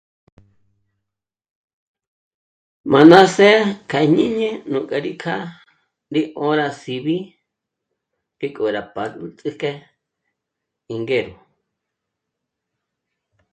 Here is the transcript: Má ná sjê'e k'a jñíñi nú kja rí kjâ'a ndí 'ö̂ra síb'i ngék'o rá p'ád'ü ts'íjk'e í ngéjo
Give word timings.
Má 2.91 2.99
ná 3.11 3.19
sjê'e 3.35 3.57
k'a 3.89 4.01
jñíñi 4.07 4.49
nú 4.71 4.79
kja 4.89 4.97
rí 5.05 5.11
kjâ'a 5.21 5.43
ndí 6.09 6.21
'ö̂ra 6.35 6.67
síb'i 6.81 7.17
ngék'o 8.37 8.63
rá 8.75 8.81
p'ád'ü 8.93 9.25
ts'íjk'e 9.37 9.71
í 10.93 10.95
ngéjo 11.01 11.33